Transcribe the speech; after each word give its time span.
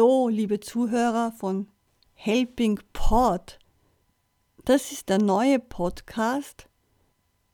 Hallo, 0.00 0.28
liebe 0.28 0.60
Zuhörer 0.60 1.30
von 1.30 1.68
Helping 2.14 2.80
Pod. 2.94 3.58
Das 4.64 4.92
ist 4.92 5.10
der 5.10 5.18
neue 5.18 5.58
Podcast 5.58 6.70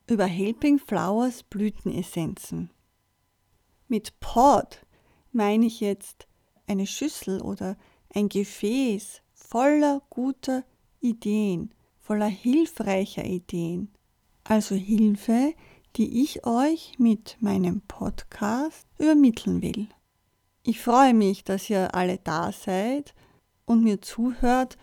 über 0.07 0.27
Helping 0.27 0.79
Flowers 0.79 1.43
Blütenessenzen. 1.43 2.71
Mit 3.89 4.21
Pod 4.21 4.87
meine 5.33 5.67
ich 5.67 5.81
jetzt 5.81 6.29
eine 6.69 6.87
Schüssel 6.87 7.43
oder 7.43 7.77
ein 8.15 8.29
Gefäß 8.29 9.23
voller 9.35 10.03
guter 10.09 10.63
Ideen, 11.01 11.75
voller 11.99 12.29
hilfreicher 12.29 13.25
Ideen. 13.25 13.91
Also 14.45 14.77
Hilfe, 14.77 15.53
die 15.97 16.23
ich 16.23 16.47
euch 16.47 16.97
mit 16.97 17.39
meinem 17.41 17.81
Podcast 17.89 18.87
übermitteln 18.99 19.63
will. 19.63 19.89
Ich 20.69 20.81
freue 20.81 21.15
mich, 21.15 21.45
dass 21.45 21.71
ihr 21.71 21.95
alle 21.95 22.19
da 22.19 22.51
seid 22.51 23.15
und 23.67 23.85
mir 23.85 24.03
zuhört. 24.03 24.77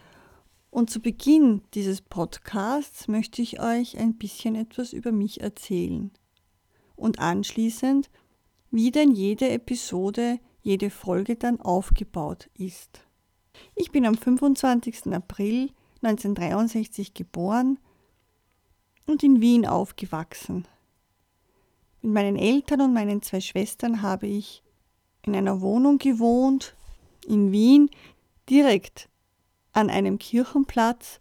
Und 0.69 0.89
zu 0.89 1.01
Beginn 1.01 1.61
dieses 1.73 2.01
Podcasts 2.01 3.09
möchte 3.09 3.41
ich 3.41 3.59
euch 3.59 3.97
ein 3.97 4.13
bisschen 4.13 4.55
etwas 4.55 4.93
über 4.93 5.11
mich 5.11 5.41
erzählen. 5.41 6.09
Und 6.95 7.19
anschließend, 7.19 8.09
wie 8.71 8.91
denn 8.91 9.11
jede 9.11 9.49
Episode, 9.49 10.39
jede 10.61 10.89
Folge 10.89 11.35
dann 11.35 11.59
aufgebaut 11.59 12.49
ist. 12.57 13.01
Ich 13.75 13.91
bin 13.91 14.05
am 14.05 14.15
25. 14.15 15.07
April 15.07 15.69
1963 16.01 17.13
geboren 17.13 17.77
und 19.05 19.21
in 19.21 19.41
Wien 19.41 19.65
aufgewachsen. 19.65 20.65
Mit 22.01 22.13
meinen 22.13 22.37
Eltern 22.37 22.79
und 22.79 22.93
meinen 22.93 23.21
zwei 23.21 23.41
Schwestern 23.41 24.01
habe 24.01 24.27
ich 24.27 24.62
in 25.25 25.35
einer 25.35 25.61
Wohnung 25.61 25.97
gewohnt 25.97 26.75
in 27.25 27.51
Wien, 27.51 27.89
direkt 28.49 29.09
an 29.71 29.89
einem 29.89 30.19
Kirchenplatz 30.19 31.19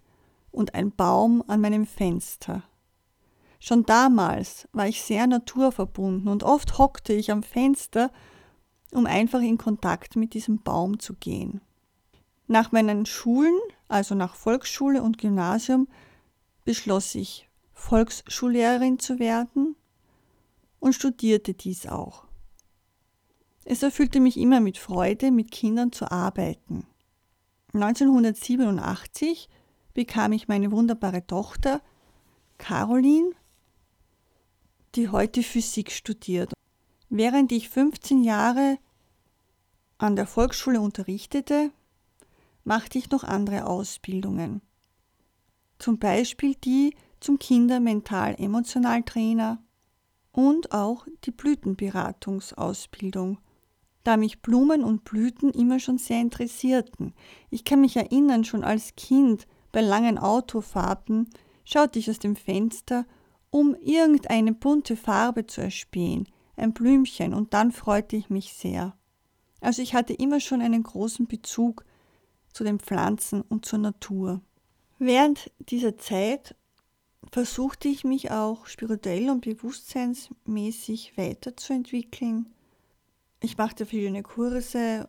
und 0.51 0.75
ein 0.75 0.93
Baum 0.93 1.43
an 1.47 1.61
meinem 1.61 1.87
Fenster. 1.87 2.63
Schon 3.61 3.85
damals 3.85 4.69
war 4.73 4.89
ich 4.89 5.03
sehr 5.03 5.27
naturverbunden 5.27 6.29
und 6.29 6.43
oft 6.43 6.79
hockte 6.79 7.13
ich 7.13 7.31
am 7.31 7.43
Fenster, 7.43 8.11
um 8.91 9.07
einfach 9.07 9.41
in 9.41 9.57
Kontakt 9.57 10.17
mit 10.17 10.35
diesem 10.35 10.63
Baum 10.63 10.99
zu 10.99 11.15
gehen. 11.15 11.61
Nach 12.49 12.73
meinen 12.73 13.07
Schulen, 13.07 13.59
also 13.89 14.15
nach 14.15 14.35
Volksschule 14.35 15.03
und 15.03 15.17
Gymnasium, 15.17 15.89
beschloss 16.65 17.15
ich, 17.15 17.49
Volksschullehrerin 17.73 18.99
zu 18.99 19.19
werden 19.19 19.77
und 20.81 20.95
studierte 20.95 21.55
dies 21.55 21.87
auch. 21.87 22.25
Es 23.65 23.83
erfüllte 23.83 24.21
mich 24.21 24.37
immer 24.37 24.61
mit 24.61 24.79
Freude, 24.79 25.31
mit 25.31 25.51
Kindern 25.51 25.93
zu 25.93 26.11
arbeiten. 26.11 26.87
1987 27.75 29.49
bekam 29.95 30.33
ich 30.33 30.49
meine 30.49 30.73
wunderbare 30.73 31.27
Tochter 31.27 31.81
Caroline, 32.59 33.31
die 34.95 35.09
heute 35.09 35.43
Physik 35.43 35.91
studiert. 35.91 36.53
Während 37.09 37.51
ich 37.53 37.69
15 37.69 38.25
Jahre 38.25 38.79
an 39.99 40.17
der 40.17 40.27
Volksschule 40.27 40.81
unterrichtete, 40.81 41.71
machte 42.65 42.99
ich 42.99 43.11
noch 43.11 43.23
andere 43.25 43.67
Ausbildungen. 43.67 44.63
Zum 45.79 45.99
Beispiel 45.99 46.55
die 46.57 46.95
zum 47.21 47.39
Kinder-Mental-Emotional-Trainer 47.39 49.63
und 50.33 50.73
auch 50.73 51.07
die 51.25 51.31
Blütenberatungsausbildung 51.31 53.39
da 54.05 54.17
mich 54.17 54.43
Blumen 54.43 54.85
und 54.85 55.05
Blüten 55.05 55.51
immer 55.51 55.79
schon 55.79 55.99
sehr 55.99 56.21
interessierten. 56.21 57.15
Ich 57.51 57.65
kann 57.65 57.81
mich 57.81 57.97
erinnern, 57.97 58.45
schon 58.45 58.65
als 58.65 58.95
Kind 58.97 59.47
bei 59.71 59.81
langen 59.81 60.19
Autofahrten 60.19 61.31
schaute 61.65 61.99
ich 61.99 62.11
aus 62.11 62.19
dem 62.19 62.37
Fenster, 62.37 63.07
um 63.51 63.75
irgendeine 63.75 64.53
bunte 64.53 64.97
Farbe 64.97 65.47
zu 65.47 65.61
erspähen, 65.61 66.29
ein 66.57 66.73
Blümchen, 66.73 67.35
und 67.35 67.55
dann 67.55 67.71
freute 67.71 68.17
ich 68.17 68.31
mich 68.31 68.53
sehr. 68.55 68.97
Also 69.61 69.83
ich 69.83 69.95
hatte 69.95 70.13
immer 70.13 70.41
schon 70.41 70.61
einen 70.61 70.83
großen 70.83 71.27
Bezug 71.27 71.85
zu 72.53 72.65
den 72.65 72.81
Pflanzen 72.81 73.43
und 73.43 73.65
zur 73.65 73.79
Natur. 73.79 74.41
Während 74.99 75.51
dieser 75.59 75.97
Zeit 75.97 76.55
versuchte 77.31 77.89
ich 77.89 78.05
mich 78.05 78.31
auch 78.31 78.67
spirituell 78.67 79.31
und 79.31 79.43
bewusstseinsmäßig 79.43 81.17
weiterzuentwickeln 81.17 82.53
ich 83.43 83.59
machte 83.59 83.85
verschiedene 83.85 84.23
Kurse 84.23 85.09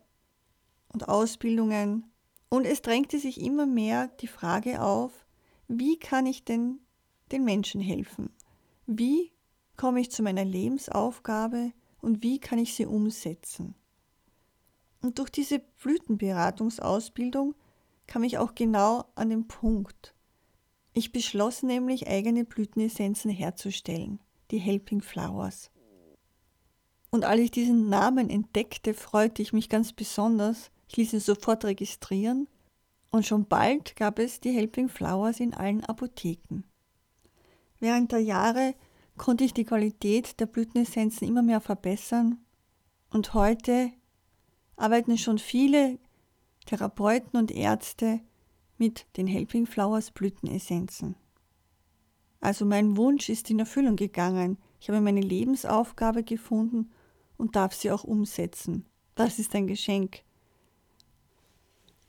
und 0.89 1.07
Ausbildungen 1.07 2.11
und 2.49 2.65
es 2.65 2.81
drängte 2.81 3.19
sich 3.19 3.39
immer 3.39 3.65
mehr 3.65 4.09
die 4.19 4.27
Frage 4.27 4.81
auf, 4.81 5.25
wie 5.67 5.97
kann 5.97 6.25
ich 6.25 6.43
denn 6.43 6.79
den 7.31 7.43
Menschen 7.43 7.79
helfen? 7.79 8.31
Wie 8.85 9.31
komme 9.77 10.01
ich 10.01 10.11
zu 10.11 10.23
meiner 10.23 10.45
Lebensaufgabe 10.45 11.71
und 12.01 12.21
wie 12.21 12.39
kann 12.39 12.59
ich 12.59 12.75
sie 12.75 12.85
umsetzen? 12.85 13.75
Und 15.01 15.19
durch 15.19 15.29
diese 15.29 15.59
Blütenberatungsausbildung 15.59 17.55
kam 18.07 18.23
ich 18.23 18.37
auch 18.37 18.55
genau 18.55 19.05
an 19.15 19.29
den 19.29 19.47
Punkt. 19.47 20.15
Ich 20.93 21.11
beschloss 21.11 21.63
nämlich, 21.63 22.07
eigene 22.07 22.45
Blütenessenzen 22.45 23.31
herzustellen, 23.31 24.19
die 24.51 24.59
Helping 24.59 25.01
Flowers. 25.01 25.71
Und 27.13 27.25
als 27.25 27.41
ich 27.41 27.51
diesen 27.51 27.89
Namen 27.89 28.31
entdeckte, 28.31 28.95
freute 28.95 29.43
ich 29.43 29.53
mich 29.53 29.69
ganz 29.69 29.93
besonders. 29.93 30.71
Ich 30.87 30.97
ließ 30.97 31.13
ihn 31.13 31.19
sofort 31.19 31.63
registrieren 31.63 32.47
und 33.11 33.23
schon 33.23 33.45
bald 33.45 33.95
gab 33.95 34.17
es 34.17 34.39
die 34.39 34.49
Helping 34.49 34.89
Flowers 34.89 35.39
in 35.39 35.53
allen 35.53 35.83
Apotheken. 35.83 36.63
Während 37.79 38.13
der 38.13 38.21
Jahre 38.21 38.73
konnte 39.15 39.43
ich 39.43 39.53
die 39.53 39.63
Qualität 39.63 40.39
der 40.39 40.47
Blütenessenzen 40.47 41.27
immer 41.27 41.43
mehr 41.43 41.61
verbessern 41.61 42.39
und 43.11 43.35
heute 43.35 43.91
arbeiten 44.75 45.15
schon 45.19 45.37
viele 45.37 45.99
Therapeuten 46.65 47.37
und 47.37 47.51
Ärzte 47.51 48.21
mit 48.79 49.05
den 49.17 49.27
Helping 49.27 49.67
Flowers 49.67 50.09
Blütenessenzen. 50.09 51.13
Also 52.39 52.65
mein 52.65 52.97
Wunsch 52.97 53.29
ist 53.29 53.51
in 53.51 53.59
Erfüllung 53.59 53.97
gegangen. 53.97 54.57
Ich 54.79 54.89
habe 54.89 54.99
meine 54.99 55.21
Lebensaufgabe 55.21 56.23
gefunden 56.23 56.89
und 57.37 57.55
darf 57.55 57.73
sie 57.73 57.91
auch 57.91 58.03
umsetzen. 58.03 58.85
Das 59.15 59.39
ist 59.39 59.53
ein 59.55 59.67
Geschenk. 59.67 60.23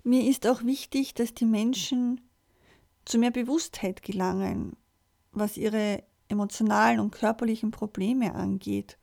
Mir 0.03 0.29
ist 0.29 0.47
auch 0.47 0.65
wichtig, 0.65 1.15
dass 1.15 1.35
die 1.35 1.47
Menschen 1.47 2.21
zu 3.05 3.19
mehr 3.19 3.31
Bewusstheit 3.31 4.03
gelangen, 4.03 4.77
was 5.33 5.57
ihre 5.57 6.03
emotionalen 6.29 7.01
und 7.01 7.11
körperlichen 7.11 7.71
Probleme 7.71 8.35
angeht. 8.35 8.99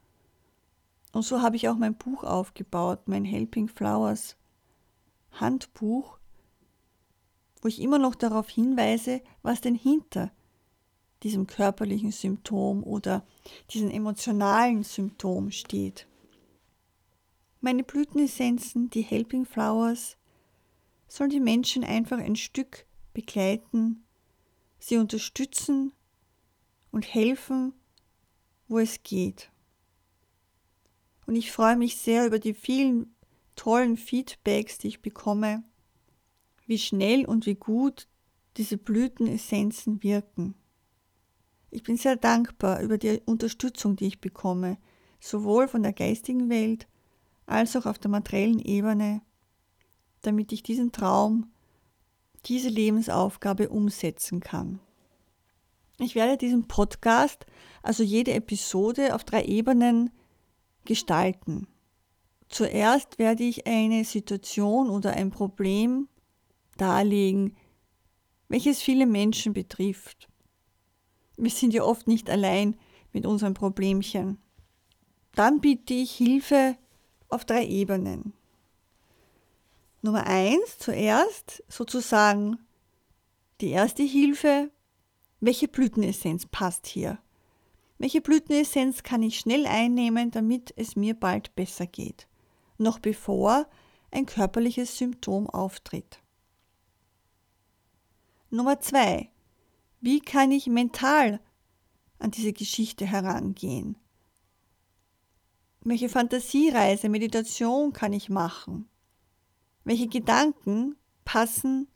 Und 1.12 1.24
so 1.24 1.42
habe 1.42 1.56
ich 1.56 1.68
auch 1.70 1.76
mein 1.76 1.96
Buch 1.96 2.24
aufgebaut, 2.24 3.08
mein 3.08 3.26
Helping 3.26 3.68
Flowers 3.68 4.38
Handbuch, 5.32 6.18
wo 7.62 7.68
ich 7.68 7.82
immer 7.82 8.00
noch 8.00 8.16
darauf 8.16 8.50
hinweise, 8.50 9.22
was 9.44 9.62
denn 9.62 9.76
hinter 9.76 10.32
diesem 11.24 11.48
körperlichen 11.48 12.12
Symptom 12.12 12.84
oder 12.84 13.24
diesem 13.70 13.92
emotionalen 13.92 14.84
Symptom 14.84 15.52
steht. 15.52 16.08
Meine 17.64 17.84
Blütenessenzen, 17.84 18.90
die 18.90 19.04
Helping 19.04 19.46
Flowers, 19.46 20.18
sollen 21.08 21.30
die 21.30 21.40
Menschen 21.40 21.84
einfach 21.84 22.18
ein 22.18 22.36
Stück 22.36 22.88
begleiten, 23.14 24.04
sie 24.80 24.98
unterstützen 24.98 25.94
und 26.90 27.14
helfen, 27.14 27.74
wo 28.68 28.80
es 28.80 29.04
geht. 29.04 29.52
Und 31.28 31.36
ich 31.36 31.52
freue 31.52 31.78
mich 31.78 31.98
sehr 31.98 32.26
über 32.26 32.40
die 32.40 32.56
vielen 32.56 33.14
tollen 33.56 33.96
Feedbacks, 33.96 34.80
die 34.80 34.88
ich 34.88 35.04
bekomme, 35.04 35.64
wie 36.66 36.80
schnell 36.80 37.26
und 37.26 37.46
wie 37.46 37.56
gut 37.56 38.08
diese 38.58 38.78
Blütenessenzen 38.78 40.02
wirken. 40.02 40.56
Ich 41.70 41.84
bin 41.84 41.96
sehr 41.96 42.16
dankbar 42.16 42.82
über 42.82 42.98
die 42.98 43.22
Unterstützung, 43.26 43.98
die 43.98 44.08
ich 44.08 44.20
bekomme, 44.20 44.80
sowohl 45.20 45.68
von 45.68 45.84
der 45.84 45.94
geistigen 45.94 46.50
Welt 46.50 46.88
als 47.52 47.76
auch 47.76 47.86
auf 47.86 48.00
der 48.00 48.12
materiellen 48.12 48.60
Ebene, 48.60 49.22
damit 50.22 50.52
ich 50.52 50.64
diesen 50.64 50.92
Traum, 50.92 51.52
diese 52.46 52.70
Lebensaufgabe 52.70 53.70
umsetzen 53.70 54.40
kann. 54.40 54.80
Ich 56.00 56.16
werde 56.16 56.38
diesen 56.38 56.68
Podcast, 56.68 57.46
also 57.84 58.02
jede 58.04 58.34
Episode, 58.34 59.14
auf 59.14 59.24
drei 59.24 59.44
Ebenen 59.44 60.10
gestalten. 60.86 61.68
Zuerst 62.50 63.20
werde 63.20 63.44
ich 63.44 63.68
eine 63.68 64.04
Situation 64.04 64.90
oder 64.90 65.12
ein 65.12 65.30
Problem 65.30 66.10
darlegen, 66.78 67.56
welches 68.50 68.82
viele 68.82 69.06
Menschen 69.06 69.54
betrifft. 69.54 70.28
Wir 71.38 71.52
sind 71.52 71.74
ja 71.74 71.84
oft 71.84 72.08
nicht 72.08 72.30
allein 72.30 72.76
mit 73.14 73.26
unseren 73.26 73.54
Problemchen. 73.54 74.38
Dann 75.34 75.62
bitte 75.62 75.94
ich 75.94 76.12
Hilfe 76.12 76.76
auf 77.32 77.46
drei 77.46 77.66
Ebenen. 77.66 78.34
Nummer 80.02 80.26
eins 80.26 80.78
zuerst 80.80 81.64
sozusagen 81.68 82.60
die 83.62 83.70
erste 83.70 84.04
Hilfe. 84.04 84.72
Welche 85.40 85.68
Blütenessenz 85.68 86.46
passt 86.48 86.88
hier? 86.88 87.20
Welche 87.98 88.22
Blütenessenz 88.22 89.04
kann 89.04 89.22
ich 89.22 89.40
schnell 89.40 89.68
einnehmen, 89.68 90.32
damit 90.32 90.74
es 90.76 90.96
mir 90.96 91.14
bald 91.14 91.56
besser 91.56 91.86
geht? 91.86 92.28
Noch 92.78 92.98
bevor 92.98 93.68
ein 94.10 94.26
körperliches 94.26 94.98
Symptom 94.98 95.48
auftritt. 95.50 96.20
Nummer 98.50 98.80
zwei. 98.80 99.30
Wie 100.02 100.20
kann 100.20 100.52
ich 100.52 100.66
mental 100.66 101.40
an 102.18 102.32
diese 102.32 102.54
Geschichte 102.54 103.06
herangehen? 103.06 103.98
Welche 105.84 106.10
Fantasiereise, 106.10 107.10
Meditation 107.10 107.92
kann 107.92 108.14
ich 108.14 108.30
machen? 108.30 108.88
Welche 109.84 110.08
Gedanken 110.08 110.96
passen 111.26 111.88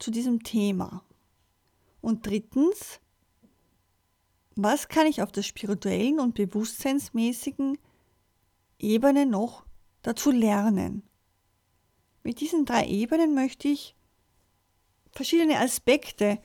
zu 0.00 0.10
diesem 0.10 0.42
Thema? 0.42 1.04
Und 2.00 2.26
drittens, 2.26 3.00
was 4.56 4.88
kann 4.88 5.06
ich 5.06 5.22
auf 5.22 5.30
der 5.30 5.42
spirituellen 5.42 6.18
und 6.18 6.34
bewusstseinsmäßigen 6.34 7.78
Ebene 8.80 9.26
noch 9.26 9.64
dazu 10.02 10.32
lernen? 10.32 11.04
Mit 12.24 12.40
diesen 12.40 12.64
drei 12.64 12.84
Ebenen 12.88 13.32
möchte 13.32 13.68
ich 13.68 13.94
verschiedene 15.12 15.60
Aspekte 15.60 16.40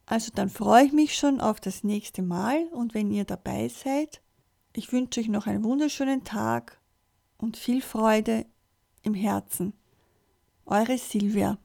Also 0.06 0.31
dann 0.33 0.50
freue 0.50 0.86
ich 0.86 0.91
mich 0.91 1.15
schon 1.15 1.39
auf 1.39 1.59
das 1.59 1.83
nächste 1.83 2.24
Mal 2.24 2.68
und 2.71 2.95
wenn 2.95 3.12
ihr 3.12 3.25
dabei 3.25 3.68
seid, 3.68 4.21
ich 4.74 4.91
wünsche 4.91 5.19
euch 5.19 5.27
noch 5.27 5.45
einen 5.45 5.63
wunderschönen 5.63 6.24
Tag 6.24 6.81
und 7.38 7.57
viel 7.57 7.81
Freude 7.81 8.45
im 9.03 9.13
Herzen. 9.13 9.74
Eure 10.65 10.97
Silvia. 10.97 11.57